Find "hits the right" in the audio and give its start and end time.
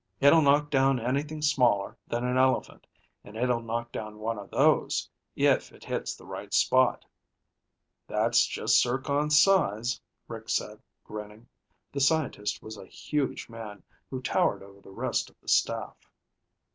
5.83-6.51